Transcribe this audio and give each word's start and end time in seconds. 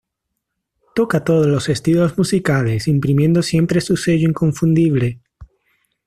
Toca 0.95 1.23
todos 1.23 1.45
los 1.45 1.69
estilos 1.69 2.17
musicales 2.17 2.87
imprimiendo 2.87 3.43
siempre 3.43 3.81
su 3.81 3.97
sello 3.97 4.27
inconfundible. 4.27 5.21